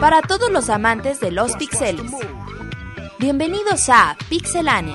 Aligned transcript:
Para 0.00 0.22
todos 0.22 0.50
los 0.50 0.68
amantes 0.70 1.20
de 1.20 1.30
los 1.30 1.56
pixeles, 1.56 2.12
bienvenidos 3.18 3.88
a 3.88 4.16
Pixelania. 4.28 4.94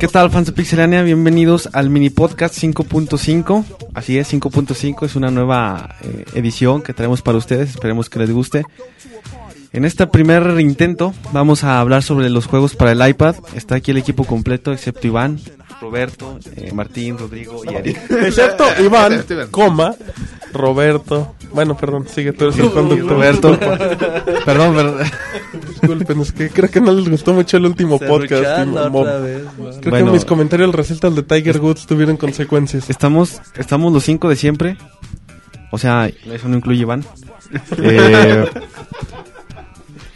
¿Qué 0.00 0.08
tal 0.08 0.30
fans 0.30 0.46
de 0.46 0.52
Pixelania? 0.52 1.02
Bienvenidos 1.02 1.68
al 1.72 1.90
mini 1.90 2.08
podcast 2.10 2.56
5.5. 2.56 3.64
Así 3.94 4.18
es, 4.18 4.32
5.5 4.32 5.04
es 5.04 5.16
una 5.16 5.30
nueva 5.30 5.96
eh, 6.02 6.24
edición 6.34 6.82
que 6.82 6.94
traemos 6.94 7.22
para 7.22 7.36
ustedes. 7.36 7.70
Esperemos 7.70 8.08
que 8.08 8.18
les 8.18 8.30
guste. 8.30 8.64
En 9.72 9.84
este 9.84 10.06
primer 10.06 10.58
intento 10.60 11.12
vamos 11.32 11.64
a 11.64 11.80
hablar 11.80 12.02
sobre 12.02 12.30
los 12.30 12.46
juegos 12.46 12.74
para 12.76 12.92
el 12.92 13.06
iPad. 13.08 13.36
Está 13.54 13.76
aquí 13.76 13.90
el 13.90 13.98
equipo 13.98 14.24
completo, 14.24 14.72
excepto 14.72 15.06
Iván, 15.06 15.38
Roberto, 15.80 16.38
eh, 16.56 16.72
Martín, 16.72 17.18
Rodrigo 17.18 17.62
y 17.64 17.74
Eric. 17.74 18.10
Excepto 18.10 18.64
Iván, 18.82 19.24
coma, 19.50 19.94
Roberto. 20.52 21.34
Bueno, 21.52 21.76
perdón, 21.76 22.06
sigue 22.08 22.32
tú 22.32 22.44
eres 22.44 22.58
el 22.58 22.70
conductor. 22.70 23.08
Roberto, 23.10 23.58
perdón, 24.44 24.74
perdón. 24.74 24.96
Disculpen, 25.68 26.20
es 26.20 26.32
que 26.32 26.50
creo 26.50 26.70
que 26.70 26.80
no 26.80 26.92
les 26.92 27.08
gustó 27.08 27.34
mucho 27.34 27.56
el 27.56 27.66
último 27.66 27.98
podcast. 27.98 28.68
Creo 28.68 28.90
Bueno. 28.90 30.06
que 30.06 30.12
mis 30.12 30.24
comentarios 30.24 30.74
respecto 30.74 31.06
al 31.06 31.14
de 31.14 31.22
Tiger 31.22 31.60
Woods 31.60 31.86
tuvieron 31.86 32.16
consecuencias. 32.16 32.88
Estamos, 32.90 33.40
estamos 33.56 33.92
los 33.92 34.04
cinco 34.04 34.28
de 34.28 34.36
siempre. 34.36 34.76
O 35.70 35.78
sea, 35.78 36.08
eso 36.08 36.48
no 36.48 36.56
incluye 36.56 36.80
Iván. 36.82 37.04
Eh, 37.78 38.46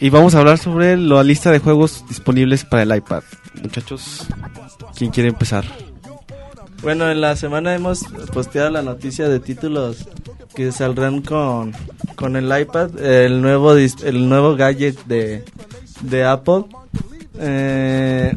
y 0.01 0.11
vamos 0.11 0.35
a 0.35 0.39
hablar 0.39 0.59
sobre 0.59 0.97
la 0.97 1.23
lista 1.23 1.51
de 1.51 1.59
juegos 1.59 2.05
disponibles 2.09 2.65
para 2.65 2.83
el 2.83 2.97
iPad. 2.97 3.23
Muchachos, 3.63 4.27
¿quién 4.97 5.11
quiere 5.11 5.29
empezar? 5.29 5.65
Bueno, 6.83 7.11
en 7.11 7.21
la 7.21 7.37
semana 7.37 7.75
hemos 7.75 8.05
posteado 8.33 8.71
la 8.71 8.81
noticia 8.81 9.29
de 9.29 9.39
títulos 9.39 10.09
que 10.55 10.73
saldrán 10.73 11.21
con, 11.21 11.73
con 12.17 12.37
el 12.37 12.47
iPad, 12.47 12.99
el 12.99 13.43
nuevo 13.43 13.75
el 13.75 14.29
nuevo 14.29 14.57
gadget 14.57 15.05
de, 15.05 15.45
de 16.01 16.25
Apple. 16.25 16.65
Eh, 17.39 18.35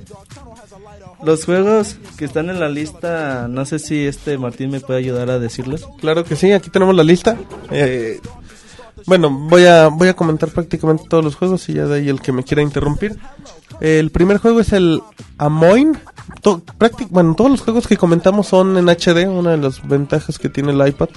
los 1.24 1.46
juegos 1.46 1.96
que 2.18 2.26
están 2.26 2.50
en 2.50 2.60
la 2.60 2.68
lista, 2.68 3.48
no 3.50 3.66
sé 3.66 3.80
si 3.80 4.06
este 4.06 4.38
Martín 4.38 4.72
me 4.72 4.82
puede 4.82 5.00
ayudar 5.00 5.30
a 5.30 5.40
decirlos. 5.40 5.88
Claro 6.02 6.26
que 6.26 6.36
sí, 6.36 6.52
aquí 6.52 6.70
tenemos 6.70 6.96
la 6.96 7.04
lista. 7.04 7.38
Eh, 7.72 8.20
bueno, 9.06 9.30
voy 9.30 9.66
a, 9.66 9.88
voy 9.88 10.08
a 10.08 10.16
comentar 10.16 10.50
prácticamente 10.50 11.06
todos 11.10 11.24
los 11.24 11.36
juegos 11.36 11.68
y 11.70 11.74
ya 11.74 11.86
de 11.86 11.96
ahí 12.00 12.10
el 12.10 12.22
que 12.22 12.32
me 12.32 12.44
quiera 12.44 12.62
interrumpir. 12.62 13.18
El 13.80 14.12
primer 14.12 14.38
juego 14.38 14.60
es 14.60 14.72
el 14.74 15.02
Amoin. 15.38 15.98
To- 16.42 16.62
bueno, 17.10 17.34
todos 17.36 17.52
los 17.52 17.62
juegos 17.62 17.88
que 17.88 17.98
comentamos 17.98 18.48
son 18.48 18.78
en 18.78 18.86
HD, 18.88 19.28
una 19.28 19.52
de 19.52 19.58
las 19.58 19.86
ventajas 19.88 20.40
que 20.40 20.50
tiene 20.50 20.72
el 20.72 20.88
iPad. 20.88 21.10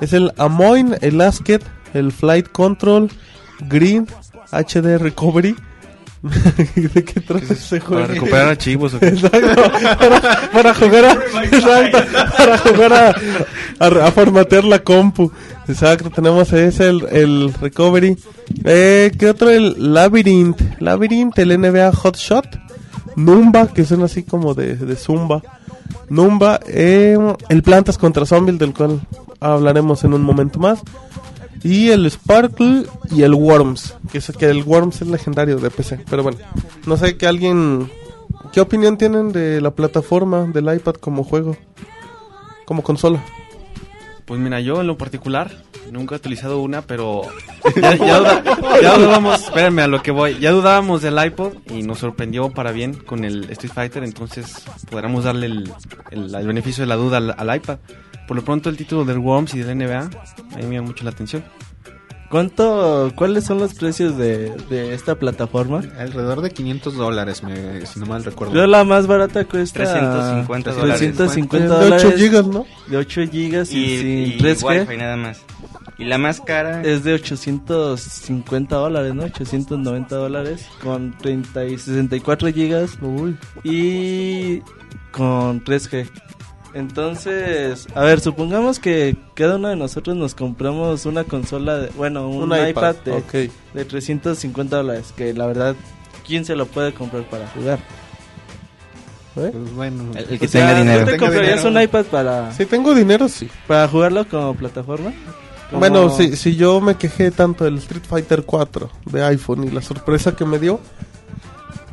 Es 0.00 0.12
el 0.12 0.32
Amoin, 0.36 0.96
el 1.00 1.20
Asket, 1.20 1.64
el 1.94 2.12
Flight 2.12 2.48
Control, 2.52 3.10
Green, 3.68 4.06
HD 4.50 4.98
Recovery. 4.98 5.56
¿De 6.94 7.04
qué 7.04 7.20
trata 7.20 7.52
ese 7.52 7.80
juego? 7.80 8.02
¿Para 8.02 8.14
recuperar 8.14 8.48
archivos? 8.48 8.94
Exacto, 9.00 9.62
para, 9.98 10.50
para 10.52 10.74
jugar 10.74 11.04
a, 11.04 11.44
exacto, 11.44 11.98
para 12.36 12.58
jugar 12.58 12.92
a, 12.92 13.14
a, 13.80 14.06
a 14.06 14.12
formatear 14.12 14.64
la 14.64 14.78
compu. 14.78 15.32
Exacto, 15.66 16.10
tenemos 16.10 16.52
ese, 16.52 16.88
el, 16.88 17.06
el 17.10 17.54
Recovery. 17.60 18.16
Eh, 18.64 19.10
¿Qué 19.18 19.30
otro? 19.30 19.50
El 19.50 19.92
Labyrinth. 19.92 20.80
Labyrinth, 20.80 21.38
el 21.38 21.60
NBA 21.60 21.92
Hotshot. 21.92 22.46
Numba, 23.16 23.66
que 23.66 23.84
suena 23.84 24.04
así 24.04 24.22
como 24.22 24.54
de, 24.54 24.76
de 24.76 24.96
Zumba. 24.96 25.42
Numba, 26.08 26.60
eh, 26.66 27.18
el 27.48 27.62
Plantas 27.62 27.98
contra 27.98 28.26
Zombies, 28.26 28.58
del 28.58 28.72
cual 28.74 29.00
hablaremos 29.40 30.04
en 30.04 30.14
un 30.14 30.22
momento 30.22 30.58
más. 30.58 30.80
Y 31.64 31.90
el 31.90 32.10
Sparkle 32.10 32.84
y 33.10 33.22
el 33.22 33.34
Worms, 33.34 33.94
que 34.10 34.18
es 34.18 34.32
que 34.36 34.46
el 34.46 34.62
Worms 34.64 35.02
es 35.02 35.08
legendario 35.08 35.58
de 35.58 35.70
PC. 35.70 36.04
Pero 36.10 36.22
bueno, 36.22 36.38
no 36.86 36.96
sé 36.96 37.16
que 37.16 37.26
alguien 37.26 37.90
¿Qué 38.52 38.60
opinión 38.60 38.98
tienen 38.98 39.32
de 39.32 39.60
la 39.62 39.70
plataforma 39.70 40.44
del 40.44 40.74
iPad 40.74 40.94
como 40.94 41.24
juego? 41.24 41.56
Como 42.66 42.82
consola. 42.82 43.22
Pues 44.26 44.40
mira, 44.40 44.60
yo 44.60 44.80
en 44.80 44.86
lo 44.86 44.98
particular 44.98 45.50
nunca 45.90 46.14
he 46.14 46.18
utilizado 46.18 46.60
una, 46.60 46.82
pero 46.82 47.22
ya, 47.76 48.96
dudábamos, 48.98 49.42
espérenme 49.44 49.82
a 49.82 49.86
lo 49.88 50.02
que 50.02 50.10
voy, 50.10 50.38
ya 50.38 50.50
dudábamos 50.52 51.02
del 51.02 51.22
iPod 51.24 51.52
y 51.70 51.82
nos 51.82 51.98
sorprendió 51.98 52.50
para 52.50 52.72
bien 52.72 52.94
con 52.94 53.24
el 53.24 53.50
Street 53.50 53.72
Fighter, 53.74 54.04
entonces 54.04 54.64
podríamos 54.90 55.24
darle 55.24 55.46
el, 55.46 55.72
el- 56.10 56.34
el 56.34 56.46
beneficio 56.46 56.82
de 56.82 56.88
la 56.88 56.96
duda 56.96 57.18
al 57.18 57.56
iPad. 57.56 57.78
Por 58.32 58.38
lo 58.38 58.44
pronto 58.46 58.70
el 58.70 58.78
título 58.78 59.04
del 59.04 59.18
Worms 59.18 59.52
y 59.52 59.58
del 59.58 59.76
NBA, 59.76 59.98
a 60.00 60.56
mí 60.56 60.62
me 60.66 60.76
llama 60.76 60.86
mucho 60.88 61.04
la 61.04 61.10
atención. 61.10 61.44
¿Cuánto, 62.30 63.12
cuáles 63.14 63.44
son 63.44 63.58
los 63.58 63.74
precios 63.74 64.16
de, 64.16 64.56
de 64.70 64.94
esta 64.94 65.16
plataforma? 65.16 65.82
Alrededor 65.98 66.40
de 66.40 66.50
500 66.50 66.96
dólares, 66.96 67.42
me- 67.42 67.84
si 67.84 68.00
no 68.00 68.06
mal 68.06 68.24
recuerdo. 68.24 68.54
Yo 68.54 68.66
la 68.66 68.84
más 68.84 69.06
barata 69.06 69.44
cuesta 69.44 69.80
350 69.84 70.72
dólares. 70.72 70.98
350 70.98 71.68
de 71.68 71.74
8 71.74 71.84
dólares. 71.84 72.14
gigas, 72.18 72.46
¿no? 72.46 72.64
De 72.86 72.96
8 72.96 73.20
gigas 73.30 73.70
y, 73.70 73.84
y, 73.84 73.98
sin 73.98 74.08
y 74.08 74.38
3G. 74.38 74.80
Wi-Fi 74.80 74.96
nada 74.96 75.16
más. 75.18 75.42
Y 75.98 76.04
la 76.06 76.16
más 76.16 76.40
cara 76.40 76.80
Es 76.80 77.04
de 77.04 77.12
850 77.12 78.76
dólares, 78.76 79.14
¿no? 79.14 79.24
890 79.24 80.16
dólares 80.16 80.66
con 80.82 81.12
30 81.18 81.66
y 81.66 81.76
64 81.76 82.50
gigas 82.50 82.96
Uy. 83.02 83.36
y 83.62 84.60
con 85.10 85.62
3G. 85.62 86.08
Entonces, 86.74 87.86
a 87.94 88.02
ver, 88.02 88.20
supongamos 88.20 88.78
que 88.78 89.16
cada 89.34 89.56
uno 89.56 89.68
de 89.68 89.76
nosotros 89.76 90.16
nos 90.16 90.34
compramos 90.34 91.04
una 91.06 91.24
consola, 91.24 91.76
de, 91.78 91.88
bueno, 91.90 92.28
un, 92.28 92.50
Un 92.50 92.68
iPad, 92.68 92.96
de, 93.04 93.12
ok. 93.12 93.32
de 93.74 93.84
350 93.84 94.76
dólares, 94.76 95.12
que 95.16 95.34
la 95.34 95.46
verdad, 95.46 95.76
¿quién 96.26 96.44
se 96.44 96.56
lo 96.56 96.66
puede 96.66 96.94
comprar 96.94 97.24
para 97.24 97.46
jugar? 97.48 97.78
¿Eh? 99.36 99.50
Pues 99.52 99.74
bueno, 99.74 100.10
el, 100.14 100.26
el 100.30 100.38
que 100.38 100.48
sea, 100.48 100.66
tenga 100.68 100.78
dinero. 100.80 101.04
¿Tú 101.04 101.10
te 101.12 101.16
comprarías 101.18 101.62
dinero. 101.64 101.78
un 101.78 101.82
iPad 101.82 102.04
para, 102.06 102.52
Si 102.52 102.66
tengo 102.66 102.94
dinero, 102.94 103.28
sí. 103.28 103.48
para 103.66 103.88
jugarlo 103.88 104.26
como 104.28 104.54
plataforma? 104.54 105.12
Como- 105.70 105.80
Bueno, 105.80 106.10
si, 106.10 106.36
si 106.36 106.54
yo 106.56 106.80
me 106.82 106.96
quejé 106.96 107.30
tanto 107.30 107.64
del 107.64 107.78
Street 107.78 108.02
Fighter 108.06 108.42
4 108.44 108.90
de 109.06 109.24
iPhone 109.24 109.64
y 109.64 109.70
la 109.70 109.80
sorpresa 109.80 110.36
que 110.36 110.44
me 110.44 110.58
dio, 110.58 110.80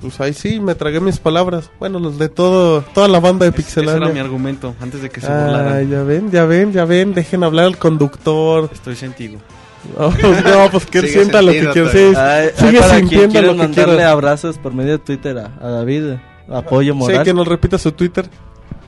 pues 0.01 0.19
ahí 0.21 0.33
sí, 0.33 0.59
me 0.59 0.75
tragué 0.75 0.99
mis 0.99 1.17
palabras. 1.19 1.69
Bueno, 1.79 1.99
los 1.99 2.17
de 2.17 2.29
todo, 2.29 2.81
toda 2.93 3.07
la 3.07 3.19
banda 3.19 3.45
de 3.49 3.51
Ese 3.57 3.79
era 3.81 3.91
mi 3.91 3.93
Pixelania. 3.95 4.21
argumento, 4.23 4.75
antes 4.81 5.01
de 5.01 5.09
que 5.09 5.21
se 5.21 5.27
Ah, 5.27 5.45
burlaran. 5.45 5.89
ya 5.89 6.03
ven, 6.03 6.31
ya 6.31 6.45
ven, 6.45 6.71
ya 6.73 6.85
ven, 6.85 7.13
dejen 7.13 7.43
hablar 7.43 7.65
al 7.65 7.77
conductor. 7.77 8.69
Estoy 8.73 8.95
sentido. 8.95 9.39
No, 9.97 10.09
pues, 10.11 10.43
no, 10.43 10.69
pues 10.71 10.85
que 10.87 10.97
él 10.99 11.05
Sigue 11.07 11.19
sienta 11.19 11.41
lo 11.41 11.53
que 11.53 11.69
quiere. 11.69 11.89
Sí, 11.89 12.13
Ay, 12.17 12.49
sigue 12.53 12.83
sintiendo 12.83 13.29
quiera 13.31 13.47
lo 13.47 13.53
que 13.53 13.57
mandarle 13.59 13.93
quiera. 13.95 14.11
abrazos 14.11 14.57
por 14.57 14.73
medio 14.73 14.91
de 14.91 14.99
Twitter 14.99 15.37
a, 15.37 15.51
a 15.61 15.69
David, 15.69 16.15
apoyo 16.51 16.91
Sí, 16.93 16.99
moral. 16.99 17.23
que 17.23 17.33
nos 17.33 17.47
repita 17.47 17.77
su 17.77 17.93
Twitter. 17.93 18.25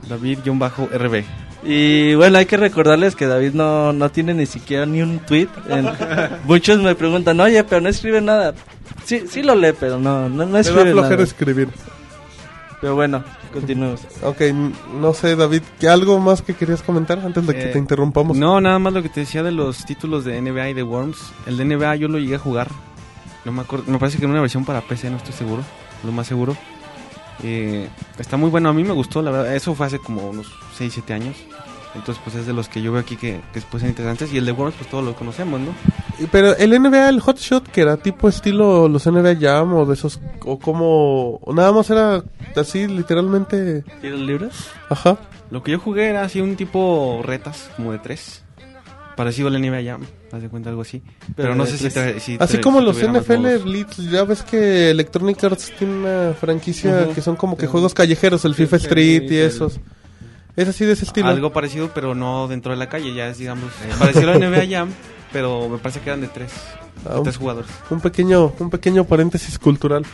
David-RB. 0.10 1.24
Y 1.64 2.16
bueno, 2.16 2.40
hay 2.40 2.46
que 2.46 2.58
recordarles 2.58 3.16
que 3.16 3.28
David 3.28 3.54
no, 3.54 3.94
no 3.94 4.10
tiene 4.10 4.34
ni 4.34 4.46
siquiera 4.48 4.86
ni 4.86 5.02
un 5.02 5.20
tweet. 5.20 5.48
En- 5.70 5.88
muchos 6.46 6.80
me 6.82 6.96
preguntan, 6.96 7.40
oye, 7.40 7.64
pero 7.64 7.82
no 7.82 7.90
escribe 7.90 8.20
nada. 8.20 8.54
Sí, 9.06 9.24
sí 9.30 9.42
lo 9.44 9.56
lee, 9.56 9.74
pero 9.80 10.00
no, 10.00 10.30
no, 10.30 10.46
no 10.46 10.46
Me 10.48 10.52
da 10.54 10.60
escribe 10.62 10.92
flojera 10.92 11.10
nada. 11.16 11.24
escribir. 11.24 11.70
Pero 12.80 12.96
bueno, 12.96 13.24
continuemos. 13.54 14.02
Ok, 14.24 14.42
no 15.00 15.14
sé, 15.14 15.36
David, 15.36 15.62
¿qué 15.80 15.88
algo 15.88 16.20
más 16.20 16.42
que 16.42 16.56
querías 16.56 16.82
comentar 16.82 17.20
antes 17.20 17.46
de 17.46 17.54
que 17.54 17.64
Eh, 17.66 17.68
te 17.74 17.78
interrumpamos? 17.78 18.38
No, 18.38 18.60
nada 18.60 18.80
más 18.80 18.92
lo 18.94 19.04
que 19.04 19.10
te 19.10 19.20
decía 19.20 19.44
de 19.44 19.52
los 19.52 19.86
títulos 19.86 20.26
de 20.26 20.42
NBA 20.42 20.70
y 20.70 20.74
de 20.74 20.82
Worms. 20.84 21.18
El 21.46 21.58
de 21.58 21.66
NBA 21.66 21.96
yo 21.98 22.08
lo 22.08 22.18
llegué 22.18 22.36
a 22.36 22.40
jugar. 22.40 22.70
No 23.46 23.52
me 23.52 23.62
acuerdo, 23.62 23.92
me 23.92 23.98
parece 24.00 24.18
que 24.18 24.26
en 24.26 24.32
una 24.32 24.42
versión 24.42 24.66
para 24.66 24.82
PC, 24.82 25.10
no 25.12 25.18
estoy 25.18 25.34
seguro, 25.34 25.64
lo 26.04 26.12
más 26.12 26.26
seguro. 26.28 26.56
Eh, 27.44 27.88
está 28.20 28.38
muy 28.38 28.50
bueno, 28.50 28.70
a 28.70 28.74
mí 28.74 28.84
me 28.84 28.94
gustó, 28.94 29.22
la 29.22 29.32
verdad. 29.32 29.56
Eso 29.56 29.74
fue 29.76 29.86
hace 29.88 30.00
como 30.00 30.30
unos 30.30 30.48
6, 30.78 30.92
7 30.94 31.14
años. 31.14 31.36
Entonces, 31.94 32.22
pues 32.24 32.36
es 32.38 32.46
de 32.48 32.54
los 32.54 32.70
que 32.70 32.82
yo 32.82 32.92
veo 32.94 33.02
aquí 33.02 33.18
que, 33.18 33.34
que 33.52 33.56
después 33.60 33.82
son 33.82 33.90
interesantes. 33.90 34.32
Y 34.34 34.38
el 34.38 34.46
de 34.46 34.54
Worms, 34.54 34.76
pues 34.78 34.90
todos 34.90 35.04
lo 35.04 35.14
conocemos, 35.14 35.60
¿no? 35.60 35.74
Y- 36.20 36.28
Pero 36.28 36.56
el 36.56 36.72
NBA, 36.80 37.10
el 37.10 37.20
Hot 37.20 37.38
Shot, 37.38 37.68
que 37.68 37.82
era 37.82 37.98
tipo 37.98 38.30
estilo 38.30 38.88
los 38.88 39.06
NBA 39.06 39.36
Jam 39.40 39.74
o 39.74 39.86
de 39.86 39.94
esos, 39.96 40.20
o 40.46 40.58
como, 40.58 41.36
o 41.42 41.54
nada 41.54 41.72
más 41.74 41.90
era 41.90 42.24
así, 42.56 42.88
literalmente, 42.88 43.84
¿Tiros 44.02 44.20
libres? 44.22 44.54
ajá. 44.90 45.18
Lo 45.50 45.64
que 45.64 45.72
yo 45.72 45.80
jugué 45.80 46.08
era 46.08 46.24
así 46.24 46.40
un 46.40 46.56
tipo 46.56 47.22
retas, 47.26 47.70
como 47.76 47.92
de 47.92 48.00
3. 48.00 48.44
Parecido 49.18 49.50
al 49.50 49.62
NBA 49.62 49.84
Jam, 49.84 50.02
haz 50.32 50.42
de 50.42 50.48
cuenta 50.48 50.70
algo 50.70 50.84
así. 50.84 51.04
Pero, 51.36 51.50
Pero 51.50 51.56
no 51.56 51.66
sé 51.66 51.78
si, 51.78 51.90
tres. 51.90 52.24
si 52.24 52.38
Así 52.40 52.60
como 52.60 52.80
si 52.80 52.86
los 52.86 52.98
NFL 53.04 53.38
modos. 53.40 53.64
Blitz, 53.66 53.98
ya 54.10 54.24
ves 54.24 54.42
que 54.44 54.90
Electronic 54.90 55.44
Arts 55.44 55.74
tiene 55.78 55.94
una 55.96 56.34
franquicia 56.34 57.10
que 57.14 57.22
son 57.22 57.36
como 57.36 57.58
que 57.58 57.68
juegos 57.68 57.94
callejeros, 57.94 58.46
el 58.46 58.56
FIFA 58.56 58.78
Street 58.78 59.30
y 59.30 59.36
esos. 59.38 59.80
Es 60.56 60.68
así 60.68 60.86
de 60.86 60.94
ese 60.94 61.06
estilo. 61.06 61.28
Algo 61.30 61.52
parecido, 61.54 61.90
pero 61.94 62.14
no 62.16 62.48
dentro 62.48 62.72
de 62.72 62.78
la 62.78 62.90
calle, 62.90 63.14
ya 63.14 63.28
es, 63.28 63.38
digamos, 63.38 63.72
parecido 64.00 64.32
al 64.32 64.40
NBA 64.40 64.68
Jam, 64.70 64.90
pero 65.32 65.70
me 65.70 65.78
parece 65.78 66.02
que 66.02 66.10
eran 66.10 66.22
de 66.22 66.28
tres, 66.28 66.52
Ah, 67.10 67.16
de 67.16 67.22
tres 67.24 67.38
jugadores. 67.38 67.70
un 67.90 68.02
pequeño, 68.02 68.54
un 68.60 68.70
pequeño 68.70 69.06
paréntesis 69.06 69.58
cultural. 69.58 70.06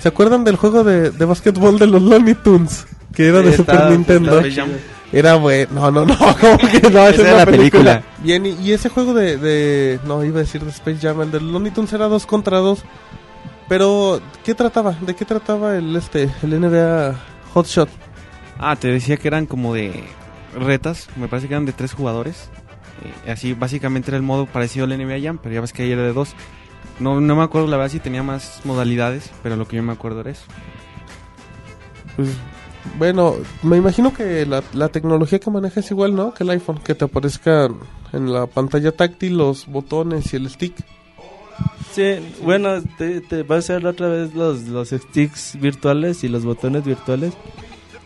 ¿Se 0.00 0.08
acuerdan 0.08 0.44
del 0.44 0.56
juego 0.56 0.84
de, 0.84 1.10
de 1.10 1.24
básquetbol 1.24 1.78
de 1.78 1.86
los 1.86 2.00
Looney 2.02 2.34
Tunes? 2.34 2.86
Que 3.14 3.26
era 3.28 3.38
de 3.42 3.50
Sí, 3.50 3.56
Super 3.58 3.74
estaba- 3.74 3.90
Nintendo. 3.90 4.38
Space 4.38 4.54
Jam. 4.54 4.68
Era 5.12 5.34
bueno. 5.34 5.68
No, 5.74 5.90
no, 5.90 6.04
no. 6.06 6.16
¿cómo 6.40 6.56
que 6.58 6.80
no? 6.88 7.00
Esa 7.06 7.08
es 7.10 7.18
era 7.18 7.30
la 7.32 7.36
la 7.38 7.46
película. 7.46 8.00
película. 8.00 8.02
Bien, 8.22 8.46
y, 8.46 8.50
y 8.62 8.72
ese 8.72 8.88
juego 8.88 9.12
de, 9.12 9.36
de. 9.38 9.98
No, 10.04 10.24
iba 10.24 10.36
a 10.38 10.42
decir 10.42 10.62
de 10.62 10.70
Space 10.70 10.98
Jam. 11.02 11.20
El 11.22 11.30
de 11.32 11.40
Looney 11.40 11.72
Tunes 11.72 11.92
era 11.92 12.06
dos 12.06 12.24
contra 12.26 12.58
dos. 12.58 12.80
Pero, 13.68 14.20
¿qué 14.44 14.54
trataba? 14.54 14.94
¿De 15.00 15.14
qué 15.16 15.24
trataba 15.24 15.76
el 15.76 15.94
este 15.96 16.30
el 16.42 16.60
NBA 16.60 17.14
Hotshot? 17.54 17.88
Ah, 18.62 18.76
te 18.76 18.88
decía 18.88 19.16
que 19.16 19.26
eran 19.26 19.46
como 19.46 19.72
de 19.72 20.04
retas, 20.54 21.08
me 21.16 21.28
parece 21.28 21.48
que 21.48 21.54
eran 21.54 21.64
de 21.64 21.72
tres 21.72 21.94
jugadores. 21.94 22.50
Eh, 23.26 23.30
así, 23.30 23.54
básicamente 23.54 24.10
era 24.10 24.18
el 24.18 24.22
modo 24.22 24.44
parecido 24.44 24.84
al 24.84 24.90
NBA 24.90 25.22
Jam, 25.22 25.38
pero 25.42 25.54
ya 25.54 25.62
ves 25.62 25.72
que 25.72 25.82
ahí 25.82 25.92
era 25.92 26.02
de 26.02 26.12
dos. 26.12 26.34
No, 26.98 27.22
no 27.22 27.36
me 27.36 27.42
acuerdo 27.42 27.68
la 27.68 27.78
verdad 27.78 27.90
si 27.90 28.00
tenía 28.00 28.22
más 28.22 28.60
modalidades, 28.64 29.30
pero 29.42 29.56
lo 29.56 29.66
que 29.66 29.76
yo 29.76 29.82
me 29.82 29.94
acuerdo 29.94 30.20
era 30.20 30.32
eso. 30.32 30.44
Pues, 32.16 32.36
bueno, 32.98 33.36
me 33.62 33.78
imagino 33.78 34.12
que 34.12 34.44
la, 34.44 34.62
la 34.74 34.88
tecnología 34.88 35.38
que 35.38 35.50
maneja 35.50 35.80
es 35.80 35.90
igual, 35.90 36.14
¿no? 36.14 36.34
Que 36.34 36.44
el 36.44 36.50
iPhone, 36.50 36.80
que 36.84 36.94
te 36.94 37.06
aparezcan 37.06 37.76
en 38.12 38.30
la 38.30 38.46
pantalla 38.46 38.92
táctil 38.92 39.38
los 39.38 39.68
botones 39.68 40.34
y 40.34 40.36
el 40.36 40.50
stick. 40.50 40.74
Sí, 41.92 42.18
bueno, 42.42 42.82
te, 42.98 43.22
te 43.22 43.42
va 43.42 43.56
a 43.56 43.58
hacer 43.60 43.86
otra 43.86 44.08
vez 44.08 44.34
los, 44.34 44.64
los 44.64 44.90
sticks 44.90 45.58
virtuales 45.58 46.24
y 46.24 46.28
los 46.28 46.44
botones 46.44 46.84
virtuales. 46.84 47.32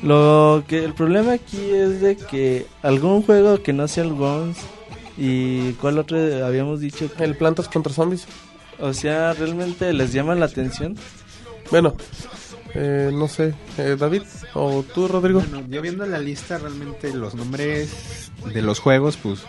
Lo 0.02 0.64
que 0.68 0.84
el 0.84 0.92
problema 0.94 1.32
aquí 1.32 1.70
es 1.70 2.00
de 2.00 2.16
que 2.16 2.66
algún 2.82 3.22
juego 3.22 3.62
que 3.62 3.72
no 3.72 3.88
sea 3.88 4.04
el 4.04 4.12
Bones 4.12 4.58
y 5.16 5.72
cuál 5.74 5.98
otro 5.98 6.18
habíamos 6.44 6.80
dicho, 6.80 7.10
que- 7.12 7.24
El 7.24 7.36
Plantas 7.36 7.68
contra 7.68 7.92
Zombies. 7.92 8.26
o 8.80 8.92
sea, 8.92 9.32
realmente 9.34 9.92
les 9.92 10.12
llama 10.12 10.34
la 10.34 10.46
atención. 10.46 10.96
Bueno, 11.70 11.94
eh, 12.74 13.10
no 13.14 13.28
sé, 13.28 13.54
eh, 13.78 13.96
David 13.98 14.22
o 14.52 14.82
tú, 14.82 15.06
Rodrigo. 15.06 15.40
Bueno, 15.40 15.64
yo 15.70 15.80
viendo 15.80 16.04
la 16.06 16.18
lista, 16.18 16.58
realmente 16.58 17.14
los 17.14 17.34
nombres 17.36 18.32
de 18.52 18.62
los 18.62 18.80
juegos, 18.80 19.16
pues 19.16 19.40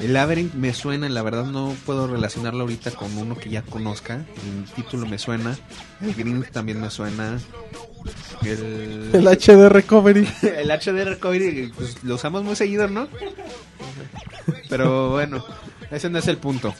el 0.00 0.14
Labyrinth 0.14 0.54
me 0.54 0.72
suena, 0.72 1.08
la 1.10 1.22
verdad 1.22 1.44
no 1.44 1.76
puedo 1.84 2.06
relacionarlo 2.08 2.62
ahorita 2.62 2.90
con 2.92 3.16
uno 3.18 3.36
que 3.36 3.50
ya 3.50 3.60
conozca. 3.62 4.14
El 4.46 4.64
título 4.74 5.06
me 5.06 5.18
suena, 5.18 5.56
el 6.00 6.14
Green 6.14 6.42
también 6.50 6.80
me 6.80 6.90
suena. 6.90 7.38
El, 8.42 9.10
El 9.14 9.26
HD 9.28 9.68
Recovery. 9.68 10.28
el 10.42 10.70
HD 10.70 11.04
Recovery 11.04 11.72
pues, 11.76 12.02
lo 12.04 12.16
usamos 12.16 12.42
muy 12.44 12.56
seguido, 12.56 12.88
¿no? 12.88 13.08
Pero 14.68 15.10
bueno, 15.10 15.44
ese 15.90 16.10
no 16.10 16.18
es 16.18 16.28
el 16.28 16.36
punto. 16.38 16.74